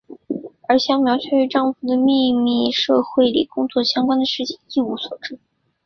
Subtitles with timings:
[0.67, 5.39] 而香苗却对丈夫在秘密社会里工作相关的事情一无所知。